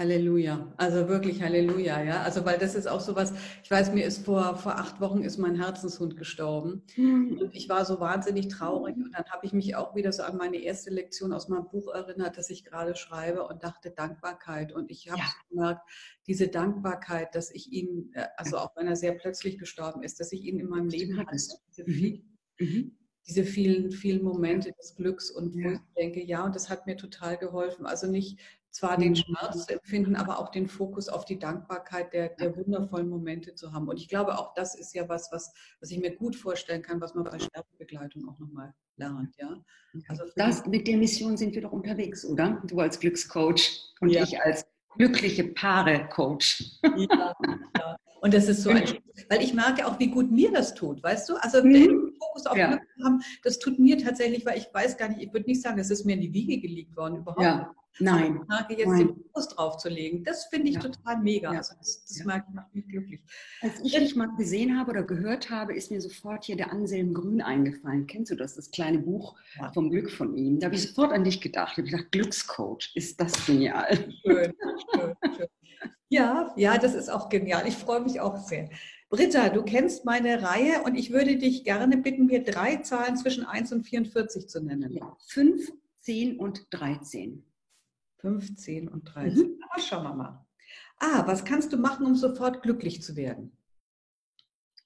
Halleluja, 0.00 0.72
also 0.78 1.08
wirklich 1.08 1.42
Halleluja, 1.42 2.02
ja. 2.02 2.22
Also 2.22 2.46
weil 2.46 2.58
das 2.58 2.74
ist 2.74 2.86
auch 2.86 3.00
so 3.00 3.16
was, 3.16 3.34
ich 3.62 3.70
weiß, 3.70 3.92
mir 3.92 4.06
ist 4.06 4.24
vor, 4.24 4.56
vor 4.56 4.78
acht 4.78 4.98
Wochen 4.98 5.20
ist 5.20 5.36
mein 5.36 5.56
Herzenshund 5.56 6.16
gestorben 6.16 6.82
mhm. 6.96 7.36
und 7.38 7.54
ich 7.54 7.68
war 7.68 7.84
so 7.84 8.00
wahnsinnig 8.00 8.48
traurig 8.48 8.96
und 8.96 9.12
dann 9.12 9.26
habe 9.26 9.44
ich 9.44 9.52
mich 9.52 9.76
auch 9.76 9.94
wieder 9.94 10.10
so 10.10 10.22
an 10.22 10.38
meine 10.38 10.56
erste 10.56 10.88
Lektion 10.88 11.34
aus 11.34 11.50
meinem 11.50 11.68
Buch 11.68 11.92
erinnert, 11.92 12.38
das 12.38 12.48
ich 12.48 12.64
gerade 12.64 12.96
schreibe 12.96 13.46
und 13.46 13.62
dachte 13.62 13.90
Dankbarkeit 13.90 14.72
und 14.72 14.90
ich 14.90 15.10
habe 15.10 15.20
ja. 15.20 15.26
gemerkt, 15.50 15.82
diese 16.26 16.48
Dankbarkeit, 16.48 17.34
dass 17.34 17.50
ich 17.50 17.70
ihn, 17.70 18.10
äh, 18.14 18.24
also 18.38 18.56
auch 18.56 18.74
wenn 18.76 18.86
er 18.86 18.96
sehr 18.96 19.12
plötzlich 19.12 19.58
gestorben 19.58 20.02
ist, 20.02 20.18
dass 20.18 20.32
ich 20.32 20.44
ihn 20.44 20.58
in 20.58 20.70
meinem 20.70 20.88
Leben 20.88 21.18
hatte, 21.18 21.36
diese, 21.36 21.84
mhm. 21.84 22.22
mhm. 22.58 22.96
diese 23.28 23.44
vielen, 23.44 23.90
vielen 23.90 24.22
Momente 24.22 24.72
des 24.80 24.94
Glücks 24.96 25.30
und 25.30 25.54
wo 25.56 25.72
ich 25.72 25.80
denke, 25.94 26.24
ja, 26.24 26.42
und 26.42 26.54
das 26.54 26.70
hat 26.70 26.86
mir 26.86 26.96
total 26.96 27.36
geholfen. 27.36 27.84
Also 27.84 28.06
nicht 28.06 28.40
zwar 28.70 28.96
den 28.96 29.10
mhm. 29.10 29.16
Schmerz 29.16 29.66
zu 29.66 29.72
empfinden, 29.72 30.16
aber 30.16 30.38
auch 30.38 30.50
den 30.50 30.68
Fokus 30.68 31.08
auf 31.08 31.24
die 31.24 31.38
Dankbarkeit 31.38 32.12
der, 32.12 32.30
der 32.30 32.56
wundervollen 32.56 33.08
Momente 33.08 33.54
zu 33.54 33.72
haben. 33.72 33.88
Und 33.88 33.98
ich 33.98 34.08
glaube, 34.08 34.38
auch 34.38 34.54
das 34.54 34.74
ist 34.74 34.94
ja 34.94 35.08
was, 35.08 35.30
was, 35.32 35.52
was 35.80 35.90
ich 35.90 35.98
mir 35.98 36.14
gut 36.14 36.36
vorstellen 36.36 36.82
kann, 36.82 37.00
was 37.00 37.14
man 37.14 37.24
bei 37.24 37.38
Sterbebegleitung 37.38 38.28
auch 38.28 38.38
nochmal 38.38 38.74
lernt. 38.96 39.36
Ja? 39.38 39.56
Also 40.08 40.24
das, 40.36 40.66
mit 40.66 40.86
der 40.86 40.98
Mission 40.98 41.36
sind 41.36 41.54
wir 41.54 41.62
doch 41.62 41.72
unterwegs, 41.72 42.24
oder? 42.24 42.62
Du 42.66 42.78
als 42.80 43.00
Glückscoach 43.00 43.94
und 44.00 44.10
ja. 44.10 44.22
ich 44.22 44.40
als 44.40 44.66
glückliche 44.96 45.44
Paare-Coach. 45.44 46.78
Ja, 46.82 47.34
ja. 47.78 47.96
Und 48.22 48.34
das 48.34 48.48
ist 48.48 48.62
so 48.62 48.70
ein, 48.70 48.84
weil 49.28 49.42
ich 49.42 49.54
merke 49.54 49.86
auch, 49.86 49.98
wie 49.98 50.08
gut 50.08 50.30
mir 50.30 50.52
das 50.52 50.74
tut, 50.74 51.02
weißt 51.02 51.28
du? 51.28 51.36
Also 51.36 51.62
mhm. 51.64 51.72
den 51.72 52.12
Fokus 52.18 52.46
auf 52.46 52.56
ja. 52.56 52.68
Glück 52.68 52.82
haben, 53.02 53.20
das 53.42 53.58
tut 53.58 53.78
mir 53.78 53.98
tatsächlich, 53.98 54.44
weil 54.44 54.58
ich 54.58 54.68
weiß 54.72 54.96
gar 54.96 55.08
nicht, 55.08 55.22
ich 55.22 55.32
würde 55.32 55.46
nicht 55.46 55.62
sagen, 55.62 55.78
es 55.78 55.90
ist 55.90 56.04
mir 56.04 56.14
in 56.14 56.20
die 56.20 56.32
Wiege 56.32 56.60
gelegt 56.60 56.96
worden, 56.96 57.16
überhaupt 57.16 57.42
ja. 57.42 57.74
Nein. 57.98 58.40
Aber 58.48 58.72
jetzt 58.72 58.86
Nein. 58.86 58.98
den 58.98 59.16
Fokus 59.16 59.48
drauf 59.48 59.76
zu 59.76 59.88
legen, 59.88 60.24
das 60.24 60.46
finde 60.46 60.68
ich 60.68 60.76
ja. 60.76 60.80
total 60.80 61.20
mega. 61.20 61.52
Ja. 61.52 61.58
Also 61.58 61.74
das, 61.78 62.04
das 62.06 62.18
ja. 62.18 62.24
macht 62.24 62.74
mich 62.74 62.86
glücklich. 62.88 63.20
Als 63.60 63.80
ich 63.82 63.92
dich 63.92 64.16
mal 64.16 64.28
gesehen 64.36 64.78
habe 64.78 64.90
oder 64.90 65.02
gehört 65.02 65.50
habe, 65.50 65.74
ist 65.74 65.90
mir 65.90 66.00
sofort 66.00 66.44
hier 66.44 66.56
der 66.56 66.72
Anselm 66.72 67.12
Grün 67.14 67.42
eingefallen. 67.42 68.06
Kennst 68.06 68.30
du 68.30 68.36
das, 68.36 68.54
das 68.54 68.70
kleine 68.70 68.98
Buch 68.98 69.36
vom 69.74 69.90
Glück 69.90 70.10
von 70.10 70.36
ihm? 70.36 70.60
Da 70.60 70.66
habe 70.66 70.76
ich 70.76 70.88
sofort 70.88 71.12
an 71.12 71.24
dich 71.24 71.40
gedacht. 71.40 71.72
Ich 71.72 71.78
habe 71.78 71.90
gedacht, 71.90 72.12
Glückscoach, 72.12 72.92
ist 72.94 73.20
das 73.20 73.44
genial. 73.46 73.88
Schön, 74.22 74.54
schön, 74.94 75.14
schön. 75.36 75.46
Ja, 76.08 76.52
ja, 76.56 76.76
das 76.76 76.94
ist 76.94 77.08
auch 77.08 77.28
genial. 77.28 77.66
Ich 77.68 77.76
freue 77.76 78.00
mich 78.00 78.20
auch 78.20 78.36
sehr. 78.36 78.68
Britta, 79.10 79.48
du 79.48 79.62
kennst 79.62 80.04
meine 80.04 80.42
Reihe 80.42 80.82
und 80.84 80.94
ich 80.94 81.12
würde 81.12 81.36
dich 81.36 81.64
gerne 81.64 81.96
bitten, 81.96 82.26
mir 82.26 82.44
drei 82.44 82.76
Zahlen 82.76 83.16
zwischen 83.16 83.44
1 83.44 83.72
und 83.72 83.84
44 83.84 84.48
zu 84.48 84.62
nennen. 84.62 84.92
Ja, 84.92 85.16
5, 85.28 85.72
10 86.00 86.38
und 86.38 86.66
13. 86.70 87.44
15 88.20 88.88
und 88.88 89.04
13. 89.04 89.38
Mhm. 89.38 89.58
Aber 89.68 89.80
schauen 89.80 90.04
wir 90.04 90.14
mal. 90.14 90.46
Ah, 90.98 91.26
was 91.26 91.44
kannst 91.44 91.72
du 91.72 91.78
machen, 91.78 92.06
um 92.06 92.14
sofort 92.14 92.62
glücklich 92.62 93.02
zu 93.02 93.16
werden? 93.16 93.52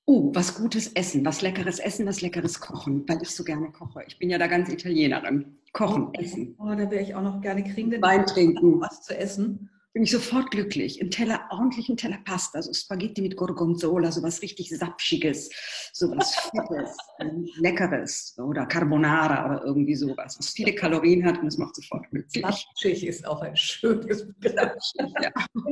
Oh, 0.06 0.30
was 0.34 0.54
Gutes 0.54 0.92
essen, 0.92 1.24
was 1.24 1.40
leckeres 1.40 1.78
Essen, 1.78 2.06
was 2.06 2.20
leckeres 2.20 2.60
Kochen, 2.60 3.08
weil 3.08 3.22
ich 3.22 3.30
so 3.30 3.42
gerne 3.42 3.72
koche. 3.72 4.04
Ich 4.06 4.18
bin 4.18 4.28
ja 4.28 4.38
da 4.38 4.46
ganz 4.46 4.68
Italienerin. 4.68 5.58
Kochen, 5.72 6.08
oh, 6.08 6.12
essen. 6.12 6.54
Oh, 6.58 6.68
da 6.68 6.90
wäre 6.90 7.02
ich 7.02 7.14
auch 7.14 7.22
noch 7.22 7.40
gerne 7.40 7.64
kriegen. 7.64 7.90
Wein 8.02 8.26
trinken. 8.26 8.80
Was 8.80 9.02
zu 9.02 9.16
essen 9.16 9.70
bin 9.94 10.02
ich 10.02 10.10
sofort 10.10 10.50
glücklich. 10.50 11.00
Ein 11.00 11.10
Teller, 11.10 11.46
ordentlichen 11.50 11.96
Teller 11.96 12.18
Pasta, 12.24 12.60
so 12.60 12.74
Spaghetti 12.74 13.22
mit 13.22 13.36
Gorgonzola, 13.36 14.10
so 14.10 14.22
was 14.24 14.42
richtig 14.42 14.68
Sapschiges, 14.76 15.48
so 15.92 16.10
was 16.10 16.34
Fettes, 16.34 16.96
Leckeres 17.60 18.36
oder 18.38 18.66
Carbonara 18.66 19.46
oder 19.46 19.64
irgendwie 19.64 19.94
sowas, 19.94 20.36
was 20.36 20.50
viele 20.50 20.74
Kalorien 20.74 21.24
hat 21.24 21.38
und 21.40 21.46
es 21.46 21.58
macht 21.58 21.76
sofort 21.76 22.10
glücklich. 22.10 22.44
Sapschig 22.44 23.06
ist 23.06 23.24
auch 23.24 23.40
ein 23.40 23.56
schönes 23.56 24.26
Begriff. 24.26 24.72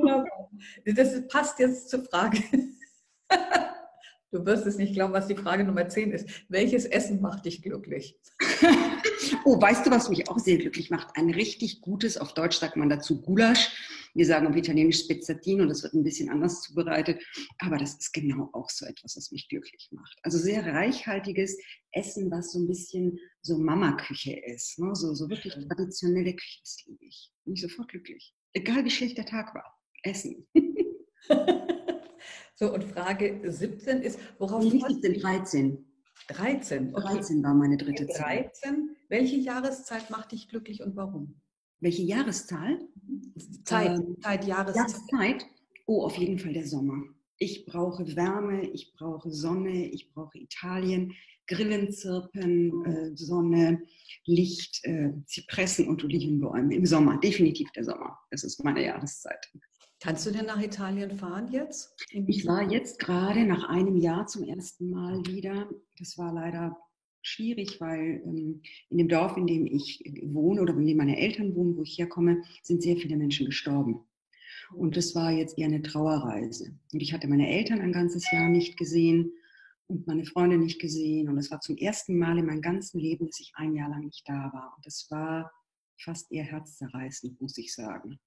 Ja. 0.05 0.25
Das 0.87 1.27
passt 1.29 1.59
jetzt 1.59 1.91
zur 1.91 2.05
Frage. 2.05 2.39
Du 4.31 4.45
wirst 4.47 4.67
es 4.67 4.79
nicht 4.79 4.95
glauben, 4.95 5.13
was 5.13 5.27
die 5.27 5.37
Frage 5.37 5.65
Nummer 5.65 5.89
10 5.89 6.13
ist. 6.13 6.29
Welches 6.49 6.87
Essen 6.87 7.21
macht 7.21 7.45
dich 7.45 7.63
glücklich? 7.63 8.17
oh, 9.45 9.61
weißt 9.61 9.87
du, 9.87 9.91
was 9.91 10.09
mich 10.09 10.29
auch 10.29 10.39
sehr 10.39 10.59
glücklich 10.59 10.91
macht? 10.91 11.17
Ein 11.17 11.31
richtig 11.31 11.81
gutes, 11.81 12.17
auf 12.17 12.35
Deutsch 12.35 12.59
sagt 12.59 12.77
man 12.77 12.89
dazu 12.89 13.21
Gulasch 13.21 13.73
wir 14.15 14.27
sagen 14.27 14.47
auf 14.47 14.57
Italienisch 14.57 15.01
Spezzatino, 15.01 15.65
das 15.65 15.83
wird 15.83 15.95
ein 15.95 16.03
bisschen 16.03 16.29
anders 16.29 16.61
zubereitet. 16.61 17.23
Aber 17.59 17.79
das 17.79 17.95
ist 17.95 18.13
genau 18.13 18.51
auch 18.53 18.69
so 18.69 18.85
etwas, 18.85 19.17
was 19.17 19.33
mich 19.33 19.49
glücklich 19.49 19.89
macht. 19.93 20.19
Also 20.23 20.39
sehr 20.39 20.67
reichhaltiges 20.67 21.57
Essen, 21.93 22.31
was 22.31 22.53
so 22.53 22.59
ein 22.59 22.69
bisschen 22.69 23.19
so 23.41 23.59
Mama-Küche 23.59 24.39
ist. 24.39 24.79
Ne? 24.79 24.95
So, 24.95 25.15
so 25.15 25.31
wirklich 25.31 25.55
traditionelle 25.55 26.35
Küche, 26.35 26.61
das 26.63 26.85
liebe 26.87 27.05
ich. 27.07 27.31
Bin 27.45 27.55
ich 27.55 27.63
sofort 27.63 27.89
glücklich. 27.89 28.35
Egal 28.53 28.85
wie 28.85 28.91
schlecht 28.91 29.17
der 29.17 29.27
Tag 29.27 29.55
war. 29.55 29.81
Essen. 30.03 30.47
so, 32.57 32.75
und 32.75 32.85
Frage 32.85 33.41
17 33.51 34.03
ist, 34.03 34.19
worauf... 34.39 34.63
Nee, 34.63 34.83
17, 34.87 35.21
13. 35.21 35.92
13. 36.29 36.95
Okay. 36.95 37.15
13 37.15 37.43
war 37.43 37.55
meine 37.55 37.77
dritte 37.77 38.07
13. 38.07 38.15
Zahl. 38.15 38.43
13. 38.43 38.97
Welche 39.09 39.37
Jahreszeit 39.37 40.11
macht 40.11 40.33
dich 40.33 40.49
glücklich 40.49 40.83
und 40.83 40.97
warum? 40.97 41.41
Welche 41.81 42.03
Jahreszahl? 42.03 42.79
Zeit, 43.65 43.99
ähm, 43.99 44.17
Zeit, 44.21 44.47
Jahreszeit. 44.47 44.91
Jahreszeit. 45.11 45.47
Oh, 45.87 46.05
auf 46.05 46.17
jeden 46.17 46.39
Fall 46.39 46.53
der 46.53 46.67
Sommer. 46.67 47.03
Ich 47.39 47.67
brauche 47.67 48.15
Wärme, 48.15 48.69
ich 48.69 48.93
brauche 48.95 49.33
Sonne, 49.33 49.89
ich 49.91 50.13
brauche 50.13 50.39
Italien, 50.39 51.13
Grillenzirpen, 51.49 52.85
äh, 52.85 53.17
Sonne, 53.17 53.83
Licht, 54.27 54.85
äh, 54.85 55.11
Zypressen 55.27 55.89
und 55.89 56.05
Olivenbäume 56.05 56.75
im 56.75 56.87
Sommer. 56.87 57.19
Definitiv 57.19 57.71
der 57.73 57.85
Sommer. 57.85 58.17
Das 58.31 58.45
ist 58.45 58.63
meine 58.63 58.85
Jahreszeit. 58.85 59.51
Kannst 60.03 60.27
du 60.27 60.33
denn 60.33 60.47
nach 60.47 60.61
Italien 60.61 61.17
fahren 61.17 61.47
jetzt? 61.53 61.95
Ich 62.11 62.45
war 62.45 62.69
jetzt 62.69 62.99
gerade 62.99 63.45
nach 63.45 63.69
einem 63.69 63.97
Jahr 63.97 64.27
zum 64.27 64.43
ersten 64.43 64.91
Mal 64.91 65.25
wieder. 65.27 65.71
Das 65.97 66.19
war 66.19 66.33
leider 66.33 66.77
schwierig, 67.23 67.81
weil 67.81 68.21
ähm, 68.25 68.63
in 68.91 68.99
dem 68.99 69.09
Dorf, 69.09 69.37
in 69.37 69.47
dem 69.47 69.65
ich 69.65 70.03
wohne 70.25 70.61
oder 70.61 70.75
in 70.75 70.87
dem 70.87 70.97
meine 70.97 71.19
Eltern 71.19 71.55
wohnen, 71.55 71.77
wo 71.77 71.85
ich 71.85 71.97
herkomme, 71.99 72.43
sind 72.65 72.83
sehr 72.83 72.97
viele 72.97 73.17
Menschen 73.17 73.47
gestorben. 73.47 74.01
Und 74.75 74.97
das 74.97 75.15
war 75.15 75.31
jetzt 75.31 75.57
eher 75.57 75.69
eine 75.69 75.83
Trauerreise. 75.83 76.75
Und 76.93 77.01
ich 77.01 77.13
hatte 77.13 77.29
meine 77.29 77.49
Eltern 77.49 77.81
ein 77.81 77.93
ganzes 77.93 78.29
Jahr 78.33 78.49
nicht 78.49 78.77
gesehen 78.77 79.33
und 79.87 80.09
meine 80.09 80.25
Freunde 80.25 80.59
nicht 80.59 80.81
gesehen. 80.81 81.29
Und 81.29 81.39
es 81.39 81.53
war 81.53 81.61
zum 81.61 81.77
ersten 81.77 82.19
Mal 82.19 82.39
in 82.39 82.47
meinem 82.47 82.63
ganzen 82.63 82.99
Leben, 82.99 83.27
dass 83.27 83.39
ich 83.39 83.53
ein 83.55 83.77
Jahr 83.77 83.91
lang 83.91 84.05
nicht 84.05 84.29
da 84.29 84.51
war. 84.53 84.73
Und 84.77 84.85
das 84.85 85.07
war 85.11 85.53
fast 85.97 86.33
eher 86.33 86.43
herzzerreißend, 86.43 87.41
muss 87.41 87.57
ich 87.57 87.73
sagen. 87.73 88.19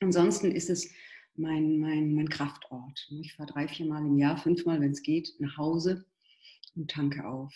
Ansonsten 0.00 0.50
ist 0.50 0.68
es 0.68 0.90
mein, 1.34 1.78
mein, 1.78 2.14
mein 2.14 2.28
Kraftort. 2.28 3.08
Ich 3.10 3.34
fahre 3.34 3.52
drei, 3.52 3.68
vier 3.68 3.86
Mal 3.86 4.06
im 4.06 4.18
Jahr, 4.18 4.36
fünfmal, 4.36 4.80
wenn 4.80 4.92
es 4.92 5.02
geht, 5.02 5.34
nach 5.38 5.56
Hause 5.56 6.04
und 6.74 6.90
tanke 6.90 7.26
auf. 7.26 7.54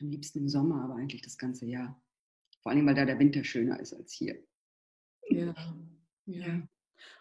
Am 0.00 0.08
liebsten 0.08 0.40
im 0.40 0.48
Sommer, 0.48 0.84
aber 0.84 0.96
eigentlich 0.96 1.22
das 1.22 1.38
ganze 1.38 1.66
Jahr. 1.66 2.00
Vor 2.62 2.72
allem, 2.72 2.86
weil 2.86 2.94
da 2.94 3.04
der 3.04 3.18
Winter 3.18 3.44
schöner 3.44 3.78
ist 3.80 3.92
als 3.92 4.12
hier. 4.12 4.36
Ja, 5.28 5.54
ja. 6.26 6.68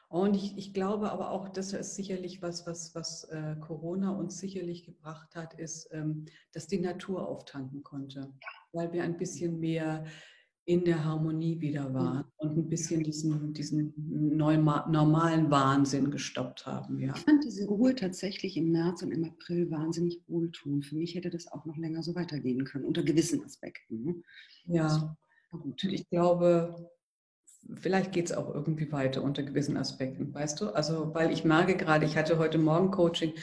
Und 0.09 0.35
ich, 0.35 0.57
ich 0.57 0.73
glaube 0.73 1.09
aber 1.09 1.31
auch, 1.31 1.47
das 1.47 1.71
ist 1.71 1.95
sicherlich 1.95 2.41
was, 2.41 2.67
was, 2.67 2.93
was 2.93 3.23
äh, 3.25 3.55
Corona 3.61 4.11
uns 4.11 4.39
sicherlich 4.39 4.83
gebracht 4.83 5.35
hat, 5.35 5.53
ist, 5.53 5.87
ähm, 5.93 6.25
dass 6.51 6.67
die 6.67 6.79
Natur 6.79 7.27
auftanken 7.27 7.81
konnte, 7.81 8.33
weil 8.73 8.91
wir 8.91 9.03
ein 9.03 9.17
bisschen 9.17 9.59
mehr 9.61 10.03
in 10.65 10.85
der 10.85 11.03
Harmonie 11.03 11.59
wieder 11.59 11.93
waren 11.93 12.25
und 12.37 12.57
ein 12.57 12.69
bisschen 12.69 13.03
diesen, 13.03 13.53
diesen 13.53 13.93
normalen 14.37 15.49
Wahnsinn 15.49 16.11
gestoppt 16.11 16.65
haben. 16.65 16.99
Ja. 16.99 17.13
Ich 17.15 17.21
fand 17.23 17.43
diese 17.43 17.65
Ruhe 17.65 17.95
tatsächlich 17.95 18.57
im 18.57 18.71
März 18.71 19.01
und 19.01 19.11
im 19.11 19.23
April 19.23 19.71
wahnsinnig 19.71 20.21
wohltun. 20.27 20.83
Für 20.83 20.95
mich 20.95 21.15
hätte 21.15 21.29
das 21.29 21.51
auch 21.51 21.65
noch 21.65 21.77
länger 21.77 22.03
so 22.03 22.13
weitergehen 22.13 22.63
können, 22.63 22.85
unter 22.85 23.03
gewissen 23.03 23.43
Aspekten. 23.43 24.03
Ne? 24.03 24.15
Ja, 24.65 25.17
gut. 25.49 25.83
Ich 25.83 26.07
glaube, 26.09 26.91
vielleicht 27.75 28.11
geht 28.11 28.27
es 28.27 28.31
auch 28.31 28.53
irgendwie 28.53 28.91
weiter 28.91 29.23
unter 29.23 29.41
gewissen 29.41 29.77
Aspekten, 29.77 30.33
weißt 30.33 30.61
du? 30.61 30.69
Also, 30.69 31.13
weil 31.13 31.31
ich 31.31 31.43
merke 31.43 31.75
gerade, 31.75 32.05
ich 32.05 32.17
hatte 32.17 32.37
heute 32.37 32.59
Morgen 32.59 32.91
Coaching 32.91 33.33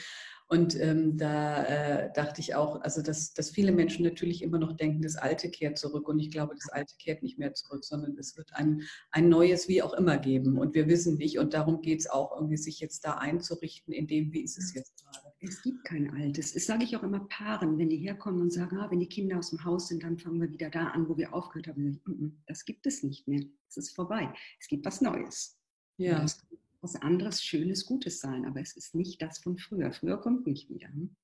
Und 0.51 0.75
ähm, 0.79 1.15
da 1.15 1.63
äh, 1.63 2.11
dachte 2.13 2.41
ich 2.41 2.55
auch, 2.55 2.81
also 2.81 3.03
dass, 3.03 3.33
dass 3.35 3.51
viele 3.51 3.71
Menschen 3.71 4.03
natürlich 4.03 4.41
immer 4.41 4.57
noch 4.57 4.73
denken, 4.73 5.03
das 5.03 5.15
Alte 5.15 5.51
kehrt 5.51 5.77
zurück. 5.77 6.07
Und 6.07 6.17
ich 6.17 6.31
glaube, 6.31 6.55
das 6.55 6.69
Alte 6.69 6.95
kehrt 6.97 7.21
nicht 7.21 7.37
mehr 7.37 7.53
zurück, 7.53 7.85
sondern 7.85 8.17
es 8.17 8.35
wird 8.35 8.51
ein, 8.55 8.81
ein 9.11 9.29
neues 9.29 9.67
wie 9.67 9.83
auch 9.83 9.93
immer 9.93 10.17
geben. 10.17 10.57
Und 10.57 10.73
wir 10.73 10.87
wissen 10.87 11.17
nicht. 11.17 11.37
Und 11.37 11.53
darum 11.53 11.83
geht 11.83 11.99
es 11.99 12.09
auch 12.09 12.35
irgendwie, 12.35 12.57
sich 12.57 12.79
jetzt 12.79 13.05
da 13.05 13.13
einzurichten, 13.13 13.93
in 13.93 14.07
dem, 14.07 14.33
wie 14.33 14.41
ist 14.41 14.57
es 14.57 14.73
jetzt 14.73 15.03
gerade. 15.03 15.31
Es 15.39 15.61
gibt 15.61 15.85
kein 15.85 16.09
Altes. 16.15 16.53
Das 16.53 16.65
sage 16.65 16.83
ich 16.83 16.97
auch 16.97 17.03
immer 17.03 17.27
Paaren, 17.29 17.77
wenn 17.77 17.89
die 17.89 17.97
herkommen 17.97 18.41
und 18.41 18.51
sagen, 18.51 18.77
ah, 18.77 18.89
wenn 18.89 18.99
die 18.99 19.07
Kinder 19.07 19.37
aus 19.37 19.51
dem 19.51 19.63
Haus 19.63 19.89
sind, 19.89 20.01
dann 20.01 20.17
fangen 20.17 20.41
wir 20.41 20.51
wieder 20.51 20.71
da 20.71 20.87
an, 20.87 21.07
wo 21.07 21.15
wir 21.15 21.31
aufgehört 21.31 21.67
haben. 21.67 22.01
Das 22.47 22.65
gibt 22.65 22.87
es 22.87 23.03
nicht 23.03 23.27
mehr. 23.27 23.43
Es 23.67 23.77
ist 23.77 23.95
vorbei. 23.95 24.33
Es 24.59 24.67
gibt 24.67 24.83
was 24.83 24.99
Neues. 24.99 25.59
Ja. 25.97 26.21
Das 26.21 26.39
kann 26.39 26.48
was 26.81 26.95
anderes, 26.95 27.43
Schönes, 27.43 27.85
Gutes 27.85 28.19
sein, 28.19 28.45
aber 28.45 28.61
es 28.61 28.75
ist 28.75 28.95
nicht 28.95 29.21
das 29.21 29.39
von 29.39 29.57
früher. 29.57 29.91
Früher 29.91 30.17
kommt 30.17 30.47
nicht 30.47 30.69
wieder. 30.69 30.87
Hm? 30.87 31.15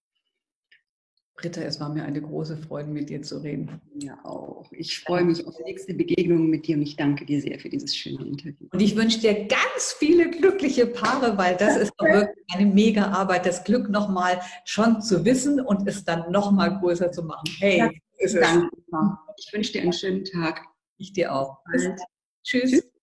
Britta, 1.37 1.61
es 1.61 1.81
war 1.81 1.89
mir 1.89 2.05
eine 2.05 2.21
große 2.21 2.55
Freude, 2.57 2.89
mit 2.89 3.09
dir 3.09 3.21
zu 3.21 3.39
reden. 3.39 3.81
Ja, 3.99 4.17
auch. 4.23 4.71
Ich 4.71 4.99
freue 5.01 5.25
mich 5.25 5.45
auf 5.45 5.55
die 5.57 5.63
nächste 5.63 5.93
Begegnung 5.93 6.49
mit 6.49 6.65
dir 6.65 6.77
und 6.77 6.83
ich 6.83 6.95
danke 6.95 7.25
dir 7.25 7.41
sehr 7.41 7.59
für 7.59 7.67
dieses 7.67 7.93
schöne 7.93 8.25
Interview. 8.25 8.67
Und 8.71 8.81
ich 8.81 8.95
wünsche 8.95 9.19
dir 9.19 9.45
ganz 9.45 9.95
viele 9.99 10.29
glückliche 10.29 10.87
Paare, 10.87 11.37
weil 11.37 11.57
das 11.57 11.75
ist 11.75 11.91
wirklich 11.99 12.45
eine 12.53 12.65
mega 12.65 13.07
Arbeit, 13.09 13.45
das 13.45 13.65
Glück 13.65 13.89
nochmal 13.89 14.39
schon 14.63 15.01
zu 15.01 15.25
wissen 15.25 15.59
und 15.59 15.87
es 15.87 16.05
dann 16.05 16.31
nochmal 16.31 16.79
größer 16.79 17.11
zu 17.11 17.23
machen. 17.23 17.49
Hey, 17.59 17.79
ja, 17.79 17.89
danke. 18.39 18.69
Ich 19.37 19.51
wünsche 19.51 19.73
dir 19.73 19.81
einen 19.81 19.93
schönen 19.93 20.23
Tag. 20.23 20.61
Ich 20.97 21.11
dir 21.11 21.35
auch. 21.35 21.57
Tschüss. 21.69 22.71
Tschüss. 22.71 22.94